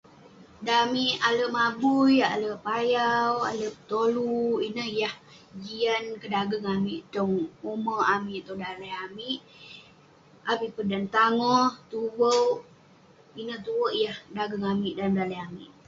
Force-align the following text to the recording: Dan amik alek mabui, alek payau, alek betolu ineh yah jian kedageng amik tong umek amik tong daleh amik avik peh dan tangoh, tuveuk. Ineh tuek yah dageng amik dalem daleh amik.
Dan 0.65 0.77
amik 0.85 1.13
alek 1.27 1.51
mabui, 1.55 2.15
alek 2.33 2.61
payau, 2.65 3.33
alek 3.49 3.73
betolu 3.75 4.33
ineh 4.67 4.89
yah 4.99 5.15
jian 5.63 6.05
kedageng 6.21 6.67
amik 6.75 7.01
tong 7.15 7.35
umek 7.71 8.05
amik 8.15 8.43
tong 8.47 8.61
daleh 8.63 8.93
amik 9.05 9.39
avik 10.51 10.71
peh 10.75 10.87
dan 10.91 11.05
tangoh, 11.15 11.69
tuveuk. 11.89 12.57
Ineh 13.41 13.59
tuek 13.65 13.93
yah 14.03 14.17
dageng 14.35 14.65
amik 14.73 14.93
dalem 14.97 15.15
daleh 15.19 15.39
amik. 15.47 15.71